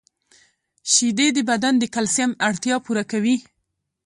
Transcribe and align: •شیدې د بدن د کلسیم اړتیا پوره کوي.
•شیدې 0.91 1.27
د 1.33 1.37
بدن 1.49 1.73
د 1.79 1.83
کلسیم 1.95 2.31
اړتیا 2.47 2.75
پوره 2.85 3.03
کوي. 3.11 3.35